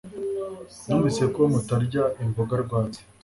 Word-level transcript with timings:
Numvise 0.85 1.23
ko 1.33 1.41
mutarya 1.53 2.03
imboga 2.23 2.53
rwatsi 2.63 3.01